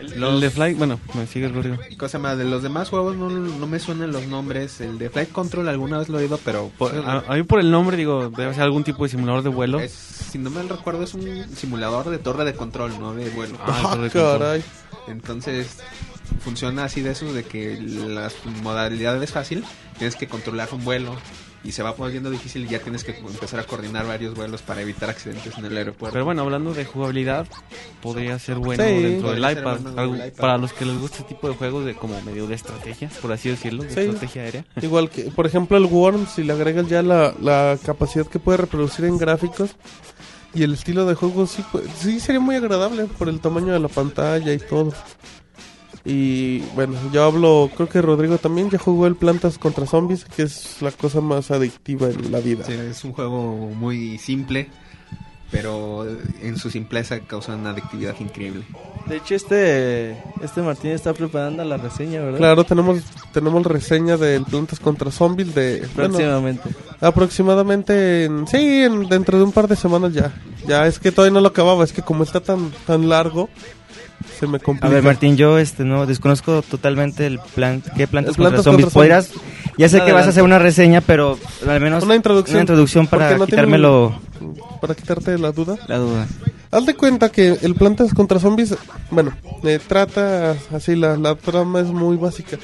El 0.00 0.40
de 0.40 0.50
Fly, 0.50 0.74
bueno, 0.74 1.00
me 1.14 1.26
sigue 1.26 1.48
Rodrigo. 1.48 1.76
Cosa 1.96 2.18
más, 2.18 2.36
de 2.36 2.44
los 2.44 2.62
demás 2.62 2.90
juegos 2.90 3.16
no, 3.16 3.30
no 3.30 3.66
me 3.66 3.78
suenan 3.78 4.12
los 4.12 4.26
nombres. 4.26 4.80
El 4.80 4.98
de 4.98 5.08
Flight 5.08 5.32
Control 5.32 5.68
alguna 5.68 5.98
vez 5.98 6.08
lo 6.10 6.18
he 6.18 6.24
oído, 6.24 6.38
pero 6.44 6.70
Por- 6.76 6.94
a, 6.94 7.24
a 7.26 7.34
mí 7.36 7.42
por 7.42 7.58
el 7.60 7.70
nombre 7.70 7.96
digo, 7.96 8.28
debe 8.28 8.52
ser 8.52 8.64
algún 8.64 8.84
tipo 8.84 9.04
de 9.04 9.10
simulador 9.10 9.42
de 9.42 9.48
vuelo. 9.48 9.80
es- 9.80 9.92
si 9.92 10.38
no 10.38 10.50
mal 10.50 10.68
recuerdo 10.68 11.04
es 11.04 11.14
un 11.14 11.46
simulador 11.56 12.10
de 12.10 12.18
torre 12.18 12.44
de 12.44 12.54
control, 12.54 12.98
no 12.98 13.14
de 13.14 13.30
vuelo. 13.30 13.56
Ah, 13.60 13.66
Ah, 13.66 13.90
torre 13.94 14.02
de 14.04 14.10
control. 14.10 14.38
caray. 14.38 14.64
Entonces 15.08 15.78
funciona 16.44 16.84
así 16.84 17.00
de 17.00 17.12
eso, 17.12 17.32
de 17.32 17.42
que 17.44 17.80
las 17.80 18.34
modalidades 18.62 19.22
es 19.22 19.32
fácil, 19.32 19.64
tienes 19.98 20.14
que 20.16 20.28
controlar 20.28 20.68
un 20.72 20.84
vuelo 20.84 21.16
y 21.64 21.72
se 21.72 21.82
va 21.82 21.96
poniendo 21.96 22.30
difícil 22.30 22.66
y 22.66 22.68
ya 22.68 22.78
tienes 22.80 23.04
que 23.04 23.16
empezar 23.16 23.58
a 23.58 23.64
coordinar 23.64 24.06
varios 24.06 24.34
vuelos 24.34 24.60
para 24.60 24.82
evitar 24.82 25.08
accidentes 25.08 25.56
en 25.56 25.64
el 25.64 25.74
aeropuerto. 25.74 26.12
Pero 26.12 26.26
bueno, 26.26 26.42
hablando 26.42 26.74
de 26.74 26.84
jugabilidad, 26.84 27.46
podría 28.02 28.38
ser 28.38 28.56
bueno 28.58 28.84
Sí. 28.84 29.02
dentro 29.02 29.30
del 29.30 29.38
iPad. 29.50 29.78
bueno 29.80 29.98
Algo- 30.00 30.12
del 30.16 30.28
iPad. 30.28 30.40
Para 30.40 30.58
los 30.58 30.74
que 30.74 30.84
les 30.84 30.98
gusta 30.98 31.18
este 31.22 31.28
tipo 31.34 31.48
de 31.48 31.54
juegos 31.54 31.86
de 31.86 31.94
como 31.94 32.20
medio 32.20 32.46
de 32.46 32.54
estrategia, 32.54 33.08
por 33.22 33.32
así 33.32 33.48
decirlo, 33.48 33.82
de 33.84 33.94
Sí. 33.94 34.00
estrategia 34.00 34.42
aérea. 34.42 34.64
Igual 34.82 35.08
que, 35.08 35.22
por 35.30 35.46
ejemplo, 35.46 35.78
el 35.78 35.86
Worm, 35.86 36.26
si 36.26 36.44
le 36.44 36.52
agregas 36.52 36.86
ya 36.88 37.02
la, 37.02 37.32
la 37.40 37.78
capacidad 37.82 38.26
que 38.26 38.38
puede 38.38 38.58
reproducir 38.58 39.06
en 39.06 39.16
gráficos 39.16 39.70
y 40.52 40.64
el 40.64 40.74
estilo 40.74 41.06
de 41.06 41.14
juego, 41.14 41.46
sí, 41.46 41.64
pu- 41.72 41.82
sí 41.98 42.20
sería 42.20 42.40
muy 42.40 42.56
agradable 42.56 43.06
por 43.06 43.30
el 43.30 43.40
tamaño 43.40 43.72
de 43.72 43.80
la 43.80 43.88
pantalla 43.88 44.52
y 44.52 44.58
todo. 44.58 44.92
Y 46.04 46.60
bueno, 46.74 46.94
yo 47.12 47.24
hablo, 47.24 47.70
creo 47.74 47.88
que 47.88 48.02
Rodrigo 48.02 48.36
también 48.38 48.68
ya 48.70 48.78
jugó 48.78 49.06
el 49.06 49.16
Plantas 49.16 49.56
contra 49.58 49.86
Zombies, 49.86 50.24
que 50.26 50.42
es 50.42 50.82
la 50.82 50.90
cosa 50.90 51.20
más 51.22 51.50
adictiva 51.50 52.08
en 52.08 52.30
la 52.30 52.40
vida. 52.40 52.64
Sí, 52.66 52.72
es 52.74 53.02
un 53.04 53.12
juego 53.14 53.70
muy 53.74 54.18
simple, 54.18 54.68
pero 55.50 56.06
en 56.42 56.58
su 56.58 56.68
simpleza 56.68 57.20
causa 57.20 57.54
una 57.56 57.70
adictividad 57.70 58.14
increíble. 58.20 58.64
De 59.06 59.16
hecho, 59.16 59.34
este 59.34 60.12
este 60.42 60.60
Martín 60.62 60.90
está 60.90 61.12
preparando 61.14 61.64
la 61.64 61.76
reseña, 61.78 62.20
¿verdad? 62.20 62.38
Claro, 62.38 62.64
tenemos 62.64 63.00
tenemos 63.32 63.64
reseña 63.64 64.16
del 64.18 64.44
Plantas 64.44 64.80
contra 64.80 65.10
Zombies 65.10 65.54
de 65.54 65.86
bueno, 65.94 66.10
Próximamente. 66.14 66.68
aproximadamente 67.00 68.24
en, 68.24 68.46
sí, 68.46 68.56
en- 68.82 69.08
dentro 69.08 69.38
de 69.38 69.44
un 69.44 69.52
par 69.52 69.68
de 69.68 69.76
semanas 69.76 70.12
ya. 70.12 70.34
Ya 70.66 70.86
es 70.86 70.98
que 70.98 71.12
todavía 71.12 71.34
no 71.34 71.40
lo 71.40 71.48
acababa, 71.48 71.84
es 71.84 71.92
que 71.92 72.02
como 72.02 72.24
está 72.24 72.40
tan 72.40 72.70
tan 72.86 73.08
largo 73.08 73.48
se 74.38 74.46
me 74.46 74.58
A 74.80 74.88
ver, 74.88 75.02
Martín, 75.02 75.36
yo 75.36 75.58
este 75.58 75.84
no 75.84 76.06
desconozco 76.06 76.62
totalmente 76.62 77.26
el 77.26 77.38
plan, 77.54 77.82
qué 77.96 78.06
plantas 78.06 78.32
El 78.32 78.36
contra 78.36 78.50
plantas 78.62 78.64
zombies. 78.64 78.84
contra 78.86 79.00
Podrías, 79.00 79.30
ya 79.78 79.88
sé 79.88 80.02
que 80.04 80.12
vas 80.12 80.26
a 80.26 80.30
hacer 80.30 80.42
una 80.42 80.58
reseña, 80.58 81.00
pero 81.00 81.38
al 81.68 81.80
menos 81.80 82.04
Una 82.04 82.14
introducción. 82.16 82.56
una 82.56 82.62
introducción 82.62 83.06
para 83.06 83.36
no 83.36 83.46
quitármelo 83.46 84.18
para 84.80 84.94
quitarte 84.94 85.38
la 85.38 85.52
duda. 85.52 85.76
la 85.88 85.98
duda. 85.98 86.26
Haz 86.70 86.86
de 86.86 86.94
cuenta 86.94 87.30
que 87.30 87.56
el 87.62 87.74
Plantas 87.76 88.12
contra 88.12 88.40
Zombies, 88.40 88.74
bueno, 89.10 89.32
eh, 89.62 89.78
trata 89.86 90.56
así, 90.72 90.96
la, 90.96 91.16
la 91.16 91.36
trama 91.36 91.80
es 91.80 91.86
muy 91.86 92.16
básica. 92.16 92.58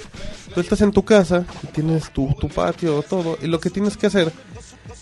Tú 0.53 0.61
estás 0.61 0.81
en 0.81 0.91
tu 0.91 1.05
casa 1.05 1.47
y 1.63 1.69
tienes 1.69 2.11
tu, 2.11 2.35
tu 2.41 2.49
patio, 2.49 3.03
todo, 3.09 3.39
y 3.41 3.47
lo 3.47 3.61
que 3.61 3.71
tienes 3.71 3.97
que 3.97 4.09
hacer 4.09 4.33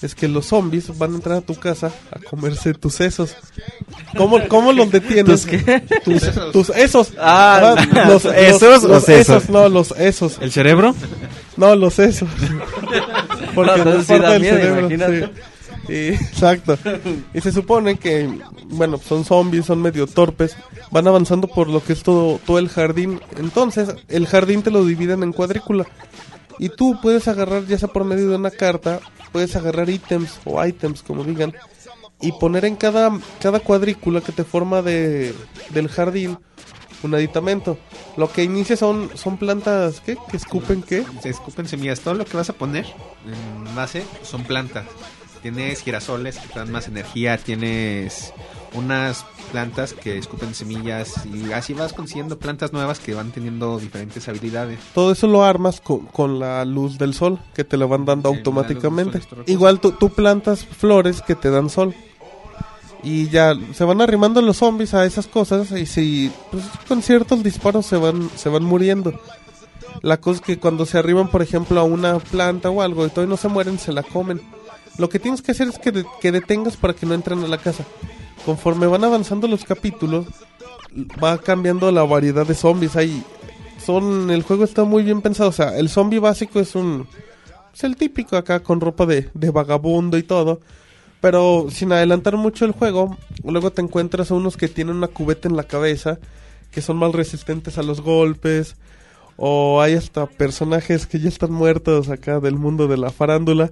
es 0.02 0.14
que 0.14 0.28
los 0.28 0.46
zombies 0.46 0.96
van 0.98 1.12
a 1.12 1.16
entrar 1.16 1.38
a 1.38 1.40
tu 1.40 1.54
casa 1.54 1.90
a 2.12 2.18
comerse 2.18 2.74
tus 2.74 2.94
sesos. 2.96 3.34
¿Cómo, 4.16 4.38
cómo 4.48 4.72
los 4.72 4.90
detienes? 4.90 5.42
¿Tus 5.42 5.46
qué? 5.46 5.80
Tus, 6.04 6.22
tus 6.52 6.70
esos. 6.70 7.12
Ah, 7.18 7.74
los, 8.08 8.24
¿esos 8.24 8.82
los 8.84 9.04
sesos? 9.04 9.36
esos, 9.42 9.50
no, 9.50 9.68
los 9.68 9.90
esos. 9.92 10.38
¿El 10.40 10.50
cerebro? 10.52 10.94
No, 11.56 11.74
los 11.76 11.94
sesos. 11.94 12.28
Porque 13.54 13.84
No, 13.84 13.84
no, 13.96 14.02
sí 14.02 14.18
da 14.18 14.38
miedo, 14.38 14.56
cerebro. 14.56 14.80
imagínate. 14.80 15.26
sí. 15.26 15.92
Y- 15.92 16.08
exacto. 16.14 16.76
Y 17.32 17.40
se 17.40 17.50
supone 17.50 17.96
que, 17.98 18.28
bueno, 18.66 18.98
son 18.98 19.24
zombies, 19.24 19.64
son 19.66 19.80
medio 19.80 20.06
torpes. 20.06 20.54
Van 20.90 21.06
avanzando 21.08 21.48
por 21.48 21.68
lo 21.68 21.82
que 21.82 21.94
es 21.94 22.02
todo, 22.02 22.38
todo 22.46 22.58
el 22.58 22.68
jardín. 22.68 23.20
Entonces, 23.38 23.88
el 24.08 24.26
jardín 24.26 24.62
te 24.62 24.70
lo 24.70 24.84
dividen 24.84 25.22
en 25.22 25.32
cuadrícula. 25.32 25.86
Y 26.58 26.68
tú 26.70 26.98
puedes 27.00 27.26
agarrar, 27.28 27.64
ya 27.66 27.78
sea 27.78 27.88
por 27.88 28.04
medio 28.04 28.28
de 28.28 28.36
una 28.36 28.50
carta, 28.50 29.00
puedes 29.32 29.54
agarrar 29.56 29.88
ítems 29.88 30.38
o 30.44 30.62
ítems, 30.64 31.02
como 31.02 31.24
digan, 31.24 31.54
y 32.20 32.32
poner 32.32 32.64
en 32.64 32.76
cada, 32.76 33.18
cada 33.40 33.60
cuadrícula 33.60 34.20
que 34.20 34.32
te 34.32 34.44
forma 34.44 34.82
de, 34.82 35.34
del 35.70 35.88
jardín 35.88 36.38
un 37.02 37.14
aditamento. 37.14 37.78
Lo 38.16 38.30
que 38.32 38.42
inicia 38.42 38.76
son, 38.76 39.10
son 39.14 39.36
plantas, 39.36 40.00
¿qué? 40.00 40.16
Que 40.30 40.36
escupen, 40.36 40.82
¿qué? 40.82 41.04
Se 41.22 41.28
escupen 41.28 41.68
semillas. 41.68 42.00
Todo 42.00 42.14
lo 42.14 42.24
que 42.24 42.36
vas 42.36 42.50
a 42.50 42.54
poner 42.54 42.86
en 43.26 43.74
base 43.74 44.04
son 44.22 44.42
plantas. 44.44 44.86
Tienes 45.42 45.82
girasoles 45.82 46.38
que 46.38 46.48
te 46.48 46.58
dan 46.58 46.72
más 46.72 46.88
energía. 46.88 47.38
Tienes 47.38 48.32
unas 48.74 49.24
plantas 49.52 49.92
que 49.92 50.18
escupen 50.18 50.54
semillas. 50.54 51.24
Y 51.26 51.52
así 51.52 51.74
vas 51.74 51.92
consiguiendo 51.92 52.38
plantas 52.38 52.72
nuevas 52.72 52.98
que 52.98 53.14
van 53.14 53.30
teniendo 53.30 53.78
diferentes 53.78 54.28
habilidades. 54.28 54.80
Todo 54.94 55.12
eso 55.12 55.28
lo 55.28 55.44
armas 55.44 55.80
con, 55.80 56.06
con 56.06 56.40
la 56.40 56.64
luz 56.64 56.98
del 56.98 57.14
sol, 57.14 57.38
que 57.54 57.62
te 57.62 57.76
la 57.76 57.86
van 57.86 58.04
dando 58.04 58.30
Sí, 58.30 58.38
automáticamente. 58.38 59.20
sol 59.20 59.44
Igual 59.46 59.78
tú, 59.78 59.92
tú 59.92 60.10
plantas 60.10 60.64
flores 60.64 61.22
que 61.22 61.36
te 61.36 61.50
dan 61.50 61.70
sol. 61.70 61.94
Y 63.02 63.28
ya 63.28 63.54
se 63.74 63.84
van 63.84 64.00
arrimando 64.00 64.42
los 64.42 64.56
zombies 64.56 64.92
a 64.94 65.04
esas 65.06 65.26
cosas 65.28 65.70
y 65.70 65.86
si 65.86 66.32
pues, 66.50 66.64
con 66.88 67.00
ciertos 67.02 67.42
disparos 67.44 67.86
se 67.86 67.96
van 67.96 68.28
se 68.36 68.48
van 68.48 68.64
muriendo. 68.64 69.20
La 70.02 70.20
cosa 70.20 70.36
es 70.40 70.46
que 70.46 70.58
cuando 70.58 70.84
se 70.86 70.98
arriban, 70.98 71.28
por 71.28 71.42
ejemplo, 71.42 71.80
a 71.80 71.84
una 71.84 72.18
planta 72.18 72.70
o 72.70 72.82
algo 72.82 73.06
y 73.06 73.10
todavía 73.10 73.30
no 73.30 73.36
se 73.36 73.48
mueren, 73.48 73.78
se 73.78 73.92
la 73.92 74.02
comen. 74.02 74.40
Lo 74.96 75.08
que 75.08 75.18
tienes 75.20 75.42
que 75.42 75.52
hacer 75.52 75.68
es 75.68 75.78
que, 75.78 75.92
de- 75.92 76.04
que 76.20 76.32
detengas 76.32 76.76
para 76.76 76.92
que 76.94 77.06
no 77.06 77.14
entren 77.14 77.42
a 77.44 77.48
la 77.48 77.58
casa. 77.58 77.84
Conforme 78.44 78.86
van 78.86 79.04
avanzando 79.04 79.46
los 79.48 79.64
capítulos, 79.64 80.26
va 81.22 81.38
cambiando 81.38 81.90
la 81.92 82.02
variedad 82.04 82.46
de 82.46 82.54
zombies. 82.54 82.96
Hay, 82.96 83.22
son, 83.84 84.30
el 84.30 84.42
juego 84.42 84.64
está 84.64 84.84
muy 84.84 85.02
bien 85.04 85.20
pensado. 85.20 85.50
O 85.50 85.52
sea, 85.52 85.76
el 85.78 85.88
zombie 85.88 86.18
básico 86.18 86.58
es 86.60 86.74
un, 86.74 87.06
es 87.74 87.84
el 87.84 87.96
típico 87.96 88.36
acá 88.36 88.60
con 88.60 88.80
ropa 88.80 89.06
de, 89.06 89.30
de 89.34 89.50
vagabundo 89.50 90.16
y 90.18 90.22
todo. 90.24 90.60
Pero 91.20 91.66
sin 91.70 91.92
adelantar 91.92 92.36
mucho 92.36 92.64
el 92.64 92.72
juego, 92.72 93.16
luego 93.44 93.70
te 93.72 93.82
encuentras 93.82 94.30
a 94.30 94.34
unos 94.34 94.56
que 94.56 94.68
tienen 94.68 94.96
una 94.96 95.08
cubeta 95.08 95.48
en 95.48 95.56
la 95.56 95.64
cabeza, 95.64 96.18
que 96.70 96.80
son 96.82 96.96
más 96.96 97.12
resistentes 97.12 97.76
a 97.78 97.82
los 97.82 98.00
golpes. 98.00 98.76
O 99.36 99.80
hay 99.80 99.94
hasta 99.94 100.26
personajes 100.26 101.06
que 101.06 101.20
ya 101.20 101.28
están 101.28 101.52
muertos 101.52 102.08
acá 102.08 102.40
del 102.40 102.56
mundo 102.56 102.88
de 102.88 102.96
la 102.96 103.10
farándula. 103.10 103.70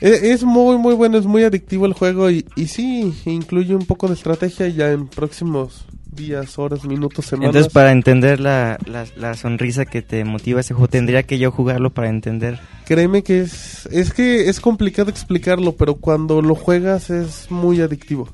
E- 0.00 0.30
Es 0.32 0.44
muy, 0.44 0.78
muy 0.78 0.94
bueno, 0.94 1.18
es 1.18 1.26
muy 1.26 1.42
adictivo 1.44 1.86
el 1.86 1.92
juego 1.94 2.30
y, 2.30 2.46
y 2.56 2.68
sí, 2.68 3.12
incluye 3.26 3.74
un 3.74 3.86
poco 3.86 4.06
de 4.08 4.14
estrategia 4.14 4.68
ya 4.68 4.92
en 4.92 5.08
próximos 5.08 5.84
días, 6.12 6.58
horas, 6.58 6.84
minutos, 6.84 7.26
semanas. 7.26 7.54
Entonces, 7.54 7.72
para 7.72 7.92
entender 7.92 8.40
la, 8.40 8.78
la, 8.86 9.06
la 9.16 9.34
sonrisa 9.34 9.84
que 9.86 10.02
te 10.02 10.24
motiva 10.24 10.60
ese 10.60 10.74
juego, 10.74 10.88
tendría 10.88 11.22
que 11.22 11.38
yo 11.38 11.50
jugarlo 11.50 11.90
para 11.90 12.08
entender. 12.08 12.60
Créeme 12.86 13.22
que 13.22 13.40
es, 13.40 13.86
es 13.86 14.12
que 14.12 14.48
es 14.48 14.60
complicado 14.60 15.10
explicarlo, 15.10 15.76
pero 15.76 15.94
cuando 15.96 16.42
lo 16.42 16.54
juegas 16.54 17.10
es 17.10 17.50
muy 17.50 17.80
adictivo. 17.80 18.28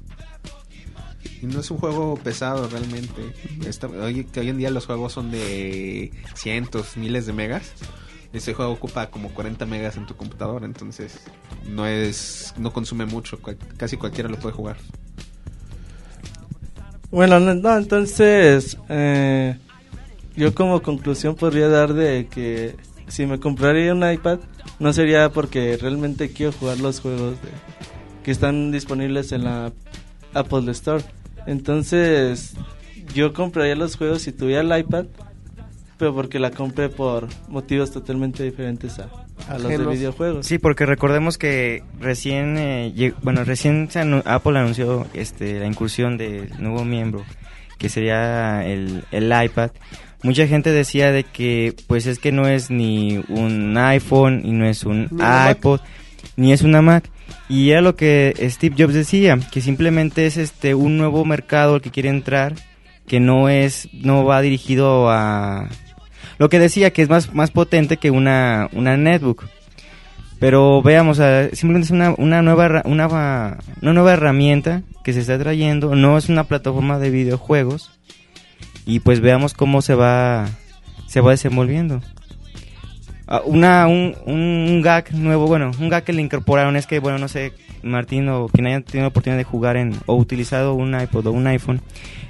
Y 1.42 1.46
no 1.46 1.60
es 1.60 1.70
un 1.70 1.78
juego 1.78 2.16
pesado 2.16 2.68
realmente. 2.68 3.22
Esta- 3.66 3.88
hoy, 3.88 4.24
que 4.24 4.40
hoy 4.40 4.48
en 4.48 4.58
día 4.58 4.70
los 4.70 4.86
juegos 4.86 5.12
son 5.12 5.30
de 5.30 6.10
cientos, 6.34 6.96
miles 6.96 7.26
de 7.26 7.32
megas. 7.34 7.72
Ese 8.32 8.54
juego 8.54 8.72
ocupa 8.72 9.08
como 9.10 9.30
40 9.30 9.64
megas 9.66 9.96
en 9.96 10.06
tu 10.06 10.14
computadora, 10.16 10.66
entonces 10.66 11.20
no 11.70 11.86
es 11.86 12.54
no 12.58 12.72
consume 12.72 13.06
mucho, 13.06 13.38
cual- 13.40 13.56
casi 13.76 13.96
cualquiera 13.96 14.28
lo 14.28 14.38
puede 14.38 14.54
jugar. 14.54 14.76
Bueno, 17.10 17.38
no, 17.40 17.76
entonces 17.78 18.76
eh, 18.88 19.56
yo 20.36 20.54
como 20.54 20.82
conclusión 20.82 21.34
podría 21.36 21.68
dar 21.68 21.94
de 21.94 22.26
que 22.30 22.76
si 23.08 23.26
me 23.26 23.38
compraría 23.38 23.94
un 23.94 24.08
iPad 24.10 24.40
no 24.80 24.92
sería 24.92 25.30
porque 25.30 25.76
realmente 25.80 26.30
quiero 26.32 26.52
jugar 26.52 26.78
los 26.80 27.00
juegos 27.00 27.32
de- 27.42 27.48
que 28.24 28.32
están 28.32 28.72
disponibles 28.72 29.30
en 29.32 29.44
la 29.44 29.72
Apple 30.34 30.70
Store. 30.72 31.04
Entonces 31.46 32.54
yo 33.14 33.32
compraría 33.32 33.76
los 33.76 33.96
juegos 33.96 34.22
si 34.22 34.32
tuviera 34.32 34.62
el 34.62 34.80
iPad, 34.80 35.06
pero 35.96 36.12
porque 36.12 36.40
la 36.40 36.50
compré 36.50 36.88
por 36.88 37.28
motivos 37.48 37.92
totalmente 37.92 38.42
diferentes 38.42 38.98
a, 38.98 39.08
a 39.48 39.58
los 39.58 39.68
de 39.68 39.78
videojuegos. 39.78 40.46
Sí, 40.46 40.58
porque 40.58 40.86
recordemos 40.86 41.38
que 41.38 41.82
recién, 42.00 42.56
eh, 42.58 43.12
bueno, 43.22 43.44
recién 43.44 43.88
se 43.90 44.00
anu- 44.00 44.22
Apple 44.24 44.58
anunció 44.58 45.06
este, 45.14 45.60
la 45.60 45.66
incursión 45.66 46.16
del 46.18 46.50
nuevo 46.58 46.84
miembro, 46.84 47.24
que 47.78 47.88
sería 47.88 48.66
el, 48.66 49.04
el 49.12 49.32
iPad. 49.44 49.70
Mucha 50.22 50.46
gente 50.46 50.72
decía 50.72 51.12
de 51.12 51.24
que, 51.24 51.74
pues 51.86 52.06
es 52.06 52.18
que 52.18 52.32
no 52.32 52.48
es 52.48 52.70
ni 52.70 53.22
un 53.28 53.76
iPhone 53.76 54.42
y 54.44 54.52
no 54.52 54.66
es 54.66 54.84
un 54.84 55.08
Ni 55.10 55.50
iPod, 55.52 55.80
ni 56.36 56.52
es 56.52 56.62
una 56.62 56.82
Mac. 56.82 57.08
Y 57.48 57.70
era 57.70 57.80
lo 57.80 57.94
que 57.96 58.34
Steve 58.50 58.74
Jobs 58.78 58.94
decía, 58.94 59.38
que 59.52 59.60
simplemente 59.60 60.26
es 60.26 60.36
este 60.36 60.74
un 60.74 60.96
nuevo 60.96 61.24
mercado 61.24 61.74
al 61.74 61.80
que 61.82 61.90
quiere 61.90 62.08
entrar, 62.08 62.54
que 63.06 63.20
no 63.20 63.48
es, 63.48 63.88
no 63.92 64.24
va 64.24 64.40
dirigido 64.40 65.10
a 65.10 65.68
lo 66.38 66.48
que 66.48 66.58
decía 66.58 66.90
que 66.92 67.02
es 67.02 67.08
más, 67.08 67.34
más 67.34 67.50
potente 67.50 67.96
que 67.96 68.10
una, 68.10 68.68
una 68.72 68.96
netbook. 68.96 69.44
Pero 70.38 70.82
veamos, 70.82 71.18
simplemente 71.52 71.86
es 71.86 71.90
una, 71.90 72.14
una, 72.18 72.42
nueva, 72.42 72.82
una, 72.84 73.06
una 73.06 73.92
nueva 73.92 74.12
herramienta 74.12 74.82
que 75.02 75.14
se 75.14 75.20
está 75.20 75.38
trayendo, 75.38 75.94
no 75.94 76.18
es 76.18 76.28
una 76.28 76.44
plataforma 76.44 76.98
de 76.98 77.10
videojuegos. 77.10 77.90
Y 78.84 79.00
pues 79.00 79.20
veamos 79.20 79.54
cómo 79.54 79.82
se 79.82 79.94
va, 79.94 80.46
se 81.06 81.20
va 81.20 81.30
desenvolviendo. 81.30 82.02
Ah, 83.28 83.42
una, 83.44 83.88
un, 83.88 84.14
un 84.26 84.80
gag 84.82 85.12
nuevo, 85.12 85.46
bueno, 85.48 85.72
un 85.80 85.88
gag 85.88 86.04
que 86.04 86.12
le 86.12 86.22
incorporaron 86.22 86.76
es 86.76 86.86
que, 86.86 87.00
bueno, 87.00 87.18
no 87.18 87.26
sé, 87.26 87.52
Martín 87.82 88.28
o 88.28 88.46
quien 88.48 88.66
haya 88.68 88.80
tenido 88.82 89.08
oportunidad 89.08 89.38
de 89.38 89.44
jugar 89.44 89.76
en, 89.76 89.96
o 90.06 90.14
utilizado 90.14 90.74
un 90.74 90.98
iPod 90.98 91.26
o 91.26 91.32
un 91.32 91.46
iPhone, 91.48 91.80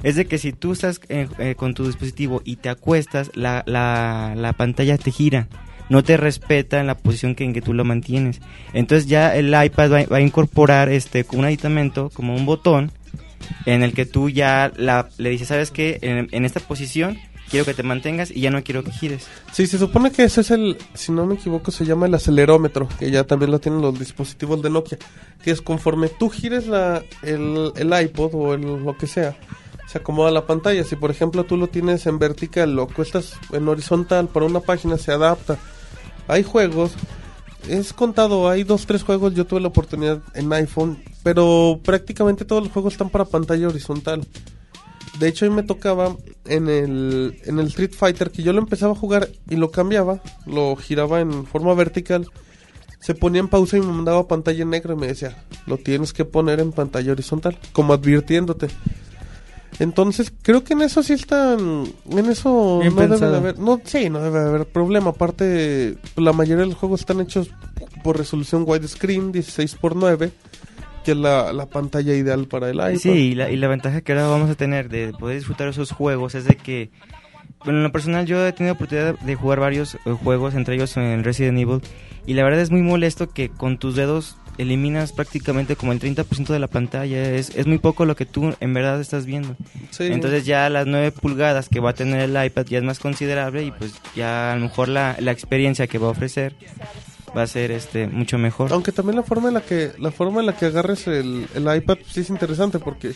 es 0.03 0.17
de 0.17 0.25
que 0.25 0.39
si 0.39 0.53
tú 0.53 0.73
estás 0.73 1.01
eh, 1.11 1.29
eh, 1.39 1.55
con 1.55 1.75
tu 1.75 1.87
dispositivo 1.87 2.41
y 2.45 2.57
te 2.57 2.71
acuestas, 2.71 3.31
la, 3.35 3.63
la, 3.67 4.33
la 4.37 4.55
pantalla 4.55 4.97
te 4.97 5.11
gira, 5.11 5.49
no 5.91 6.03
te 6.03 6.17
respeta 6.17 6.81
en 6.81 6.87
la 6.87 6.97
posición 6.97 7.35
que, 7.35 7.45
en 7.45 7.53
que 7.53 7.61
tú 7.61 7.75
lo 7.75 7.85
mantienes. 7.85 8.41
Entonces 8.73 9.07
ya 9.07 9.37
el 9.37 9.49
iPad 9.49 10.07
va, 10.11 10.17
a 10.17 10.21
incorporar 10.21 10.89
este 10.89 11.27
un 11.33 11.45
aditamento 11.45 12.11
como 12.11 12.35
un 12.35 12.47
botón 12.47 12.91
en 13.67 13.83
el 13.83 13.93
que 13.93 14.07
tú 14.07 14.31
ya 14.31 14.73
le 14.77 15.31
dices, 15.31 15.49
¿sabes 15.49 15.71
qué? 15.71 15.99
En 16.03 16.45
esta 16.45 16.61
posición 16.61 17.19
quiero 17.51 17.65
que 17.65 17.75
te 17.75 17.83
mantengas 17.83 18.31
y 18.31 18.41
ya 18.41 18.51
no 18.51 18.63
quiero 18.63 18.83
que 18.83 18.91
gires. 18.91 19.27
Sí, 19.53 19.67
se 19.67 19.79
supone 19.79 20.11
que 20.11 20.25
ese 20.25 20.41
es 20.41 20.51
el, 20.51 20.77
si 20.95 21.13
no 21.13 21.27
me 21.27 21.35
equivoco, 21.35 21.71
se 21.71 21.85
llama 21.85 22.07
el 22.07 22.15
acelerómetro, 22.15 22.89
que 22.99 23.11
ya 23.11 23.25
también 23.25 23.51
lo 23.51 23.59
tienen 23.59 23.81
los 23.81 23.99
dispositivos 23.99 24.63
de 24.63 24.71
Nokia, 24.71 24.99
que 25.43 25.51
es 25.51 25.63
conforme 25.63 26.09
tú 26.09 26.29
gires 26.29 26.67
la, 26.67 27.03
el, 27.23 27.73
el 27.77 28.03
iPod 28.03 28.35
o 28.35 28.55
el, 28.55 28.85
lo 28.85 28.97
que 28.97 29.07
sea, 29.07 29.37
se 29.87 29.99
acomoda 29.99 30.31
la 30.31 30.47
pantalla. 30.47 30.85
Si 30.85 30.97
por 30.97 31.11
ejemplo 31.11 31.45
tú 31.45 31.57
lo 31.57 31.69
tienes 31.69 32.07
en 32.07 32.19
vertical, 32.19 32.75
lo 32.75 32.89
cuestas 32.89 33.35
en 33.53 33.69
horizontal 33.69 34.29
para 34.29 34.47
una 34.47 34.61
página, 34.61 34.99
se 34.99 35.13
adapta. 35.13 35.59
Hay 36.29 36.43
juegos, 36.43 36.93
es 37.69 37.93
contado, 37.93 38.49
hay 38.49 38.65
dos, 38.65 38.87
tres 38.87 39.05
juegos, 39.05 39.35
yo 39.35 39.47
tuve 39.47 39.61
la 39.61 39.69
oportunidad 39.69 40.21
en 40.35 40.53
iPhone, 40.53 41.03
pero 41.23 41.81
prácticamente 41.85 42.45
todos 42.45 42.65
los 42.65 42.73
juegos 42.73 42.95
están 42.95 43.11
para 43.11 43.25
pantalla 43.25 43.69
horizontal. 43.69 44.27
De 45.19 45.29
hecho, 45.29 45.47
a 45.47 45.49
mí 45.49 45.55
me 45.55 45.63
tocaba 45.63 46.17
en 46.49 46.69
el, 46.69 47.41
en 47.45 47.59
el 47.59 47.67
Street 47.69 47.93
Fighter 47.93 48.31
que 48.31 48.43
yo 48.43 48.53
lo 48.53 48.61
empezaba 48.61 48.93
a 48.93 48.97
jugar 48.97 49.29
y 49.49 49.57
lo 49.57 49.71
cambiaba, 49.71 50.21
lo 50.47 50.77
giraba 50.77 51.21
en 51.21 51.47
forma 51.47 51.75
vertical, 51.75 52.29
se 53.01 53.15
ponía 53.15 53.41
en 53.41 53.49
pausa 53.49 53.77
y 53.77 53.81
me 53.81 53.93
mandaba 53.93 54.27
pantalla 54.27 54.63
en 54.63 54.71
negro 54.71 54.95
y 54.95 54.97
me 54.97 55.07
decía, 55.07 55.37
lo 55.67 55.79
tienes 55.79 56.13
que 56.13 56.25
poner 56.25 56.61
en 56.61 56.73
pantalla 56.73 57.13
horizontal, 57.13 57.59
como 57.73 57.93
advirtiéndote. 57.93 58.69
Entonces, 59.79 60.33
creo 60.43 60.65
que 60.65 60.73
en 60.73 60.83
eso 60.83 61.03
sí 61.03 61.13
están. 61.13 61.87
En 62.09 62.27
eso 62.31 62.79
Bien 62.81 62.95
no 62.95 63.03
debe 63.03 63.19
de 63.19 63.37
haber. 63.37 63.59
No, 63.59 63.81
sí, 63.85 64.09
no 64.09 64.21
debe 64.21 64.41
de 64.41 64.49
haber 64.49 64.67
problema. 64.67 65.11
Aparte, 65.11 65.99
la 66.17 66.33
mayoría 66.33 66.63
de 66.63 66.71
los 66.71 66.79
juegos 66.79 67.01
están 67.01 67.21
hechos 67.21 67.51
por 68.03 68.17
resolución 68.17 68.65
widescreen 68.67 69.33
16x9, 69.33 70.31
que 71.07 71.13
es 71.13 71.19
la, 71.19 71.53
la 71.53 71.67
pantalla 71.67 72.15
ideal 72.15 72.49
para 72.49 72.69
el 72.69 72.75
iPad. 72.75 72.97
Sí, 72.97 73.11
y 73.11 73.35
la, 73.37 73.49
y 73.49 73.55
la 73.55 73.69
ventaja 73.69 74.01
que 74.01 74.11
ahora 74.11 74.27
vamos 74.27 74.51
a 74.51 74.57
tener 74.57 74.89
de 74.89 75.13
poder 75.13 75.37
disfrutar 75.37 75.69
esos 75.69 75.93
juegos 75.93 76.35
es 76.35 76.47
de 76.47 76.57
que, 76.57 76.91
bueno, 77.65 77.79
en 77.79 77.85
lo 77.85 77.93
personal 77.93 78.27
yo 78.27 78.45
he 78.45 78.53
tenido 78.53 78.75
oportunidad 78.75 79.17
de 79.17 79.35
jugar 79.37 79.61
varios 79.61 79.95
eh, 79.95 79.99
juegos, 80.11 80.57
entre 80.57 80.75
ellos 80.75 80.97
en 80.97 81.23
Resident 81.23 81.59
Evil, 81.61 81.81
y 82.27 82.35
la 82.35 82.43
verdad 82.43 82.61
es 82.61 82.73
muy 82.73 82.83
molesto 82.83 83.31
que 83.31 83.51
con 83.51 83.79
tus 83.79 83.95
dedos 83.95 84.37
eliminas 84.59 85.13
prácticamente 85.13 85.77
como 85.77 85.93
el 85.93 86.01
30% 86.01 86.49
de 86.49 86.59
la 86.59 86.67
pantalla, 86.67 87.31
es, 87.31 87.55
es 87.55 87.69
muy 87.69 87.79
poco 87.79 88.05
lo 88.05 88.17
que 88.17 88.27
tú 88.27 88.53
en 88.59 88.75
verdad 88.75 89.01
estás 89.01 89.27
viendo. 89.27 89.55
Sí. 89.91 90.09
Entonces 90.11 90.45
ya 90.45 90.69
las 90.71 90.89
9 90.89 91.13
pulgadas 91.13 91.69
que 91.69 91.79
va 91.79 91.91
a 91.91 91.95
tener 91.95 92.21
el 92.21 92.45
iPad 92.45 92.67
ya 92.67 92.79
es 92.79 92.85
más 92.85 92.99
considerable 92.99 93.63
y 93.63 93.71
pues 93.71 93.95
ya 94.17 94.53
a 94.53 94.57
lo 94.57 94.63
mejor 94.63 94.89
la, 94.89 95.15
la 95.21 95.31
experiencia 95.31 95.87
que 95.87 95.99
va 95.99 96.09
a 96.09 96.11
ofrecer 96.11 96.55
va 97.37 97.43
a 97.43 97.47
ser 97.47 97.71
este 97.71 98.07
mucho 98.07 98.39
mejor. 98.39 98.73
Aunque 98.73 98.93
también 98.93 99.17
la 99.17 99.23
forma 99.23 99.49
en 99.49 99.55
la 99.55 99.61
que 99.61 99.93
la 99.99 100.11
forma 100.11 100.41
en 100.41 100.47
la 100.47 100.57
que 100.57 100.67
agarres 100.67 101.07
el, 101.07 101.47
el 101.55 101.63
iPad 101.63 101.97
pues, 101.97 102.13
sí 102.13 102.21
es 102.21 102.31
interesante 102.31 102.79
porque 102.79 103.15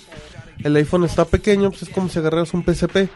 el 0.62 0.76
iPhone 0.76 1.04
está 1.04 1.24
pequeño, 1.24 1.70
pues 1.70 1.82
es 1.82 1.88
como 1.88 2.08
si 2.08 2.18
agarras 2.18 2.52
un 2.54 2.62
PSP, 2.62 3.08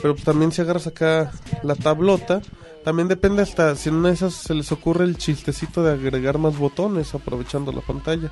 pero 0.00 0.14
pues, 0.14 0.24
también 0.24 0.52
si 0.52 0.60
agarras 0.62 0.86
acá 0.86 1.32
la 1.62 1.74
tablota, 1.74 2.40
también 2.84 3.08
depende 3.08 3.42
hasta 3.42 3.74
si 3.74 3.88
en 3.88 3.96
una 3.96 4.08
de 4.08 4.14
esas 4.14 4.34
se 4.34 4.54
les 4.54 4.70
ocurre 4.70 5.04
el 5.04 5.18
chistecito 5.18 5.82
de 5.82 5.92
agregar 5.92 6.38
más 6.38 6.56
botones 6.56 7.14
aprovechando 7.14 7.72
la 7.72 7.80
pantalla. 7.80 8.30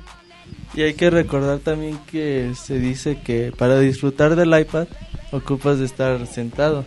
Y 0.73 0.81
hay 0.83 0.93
que 0.93 1.09
recordar 1.09 1.59
también 1.59 1.97
que 2.09 2.53
se 2.55 2.79
dice 2.79 3.19
que 3.21 3.51
para 3.57 3.79
disfrutar 3.79 4.35
del 4.35 4.57
iPad 4.57 4.87
ocupas 5.31 5.79
de 5.79 5.85
estar 5.85 6.25
sentado. 6.27 6.85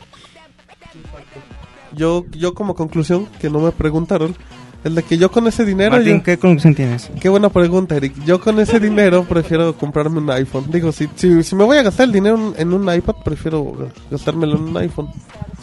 Yo 1.92 2.24
yo 2.30 2.54
como 2.54 2.74
conclusión 2.74 3.26
que 3.40 3.50
no 3.50 3.60
me 3.60 3.72
preguntaron 3.72 4.36
es 4.84 4.94
de 4.94 5.02
que 5.02 5.18
yo 5.18 5.30
con 5.30 5.46
ese 5.46 5.64
dinero 5.64 5.92
Martín, 5.96 6.18
yo- 6.18 6.22
¿qué 6.22 6.38
conclusión 6.38 6.74
tienes? 6.74 7.10
Qué 7.20 7.28
buena 7.28 7.48
pregunta, 7.48 7.96
Eric. 7.96 8.14
Yo 8.24 8.40
con 8.40 8.58
ese 8.60 8.78
dinero 8.80 9.24
prefiero 9.24 9.74
comprarme 9.76 10.18
un 10.18 10.30
iPhone. 10.30 10.66
Digo, 10.70 10.92
si, 10.92 11.08
si, 11.16 11.42
si 11.42 11.54
me 11.56 11.64
voy 11.64 11.76
a 11.78 11.82
gastar 11.82 12.06
el 12.06 12.12
dinero 12.12 12.54
en 12.56 12.72
un 12.72 12.92
iPad, 12.92 13.16
prefiero 13.24 13.90
gastármelo 14.10 14.56
en 14.56 14.62
un 14.62 14.76
iPhone. 14.76 15.08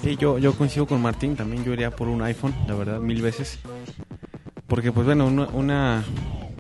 Sí, 0.04 0.18
yo, 0.18 0.38
yo 0.38 0.54
coincido 0.54 0.86
con 0.86 1.02
Martín, 1.02 1.36
también 1.36 1.64
yo 1.64 1.74
iría 1.74 1.92
por 1.92 2.08
un 2.08 2.22
iPhone, 2.22 2.54
la 2.68 2.76
verdad, 2.76 3.00
mil 3.00 3.22
veces. 3.22 3.60
Porque, 4.68 4.92
pues 4.92 5.06
bueno, 5.06 5.28
una, 5.28 5.48
una- 5.54 6.04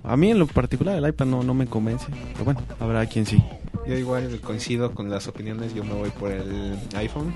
a 0.04 0.16
mí 0.18 0.32
en 0.32 0.40
lo 0.40 0.48
particular 0.48 0.98
el 0.98 1.08
iPad 1.08 1.26
no, 1.26 1.44
no 1.44 1.54
me 1.54 1.66
convence. 1.68 2.06
Pero 2.34 2.46
bueno, 2.46 2.62
habrá 2.80 3.06
quien 3.08 3.26
sí. 3.26 3.44
Yo 3.88 3.96
igual 3.98 4.40
coincido 4.42 4.92
con 4.94 5.10
las 5.10 5.28
opiniones, 5.28 5.74
yo 5.76 5.84
me 5.84 5.94
voy 5.94 6.10
por 6.12 6.32
el 6.32 6.78
iPhone. 6.96 7.34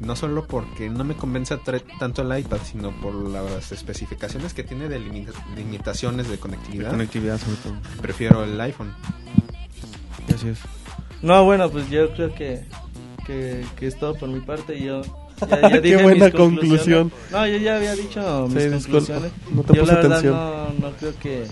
No 0.00 0.14
solo 0.14 0.46
porque 0.46 0.90
no 0.90 1.04
me 1.04 1.14
convence 1.14 1.56
tanto 1.98 2.20
el 2.22 2.38
iPad, 2.38 2.58
sino 2.64 2.90
por 3.00 3.14
las 3.14 3.72
especificaciones 3.72 4.52
que 4.52 4.62
tiene 4.62 4.88
de 4.88 4.98
limita- 4.98 5.32
limitaciones 5.56 6.26
de 6.26 6.32
De 6.32 6.38
conectividad. 6.38 6.90
conectividad 6.90 7.38
sobre 7.40 7.56
todo. 7.56 7.74
Prefiero 8.02 8.44
el 8.44 8.60
iPhone. 8.60 8.92
Y 10.28 10.34
Así 10.34 10.48
es. 10.48 10.58
No, 11.22 11.44
bueno, 11.44 11.70
pues 11.70 11.88
yo 11.88 12.12
creo 12.12 12.34
que, 12.34 12.64
que, 13.26 13.64
que 13.78 13.86
es 13.86 13.98
todo 13.98 14.14
por 14.16 14.28
mi 14.28 14.40
parte. 14.40 14.78
Yo 14.78 15.00
ya, 15.48 15.60
ya 15.70 15.80
Qué 15.82 15.96
buena 16.02 16.26
mis 16.26 16.34
conclusión. 16.34 17.10
No, 17.32 17.46
yo 17.46 17.56
ya 17.56 17.76
había 17.76 17.94
dicho 17.94 18.48
mis 18.52 18.62
Sí, 18.64 18.70
conclusiones. 18.70 19.32
no 19.50 19.62
te 19.62 19.74
yo 19.74 19.80
puse 19.80 19.92
la 19.94 19.98
verdad 20.00 20.18
atención. 20.18 20.34
no, 20.34 20.88
no 20.90 20.96
creo 20.96 21.18
que 21.18 21.46